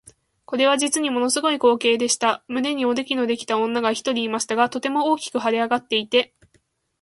[0.45, 2.43] これは実にもの凄い光景でした。
[2.47, 6.33] 胸におできのできた女が一人いましたが、とても大きく脹れ上っていて、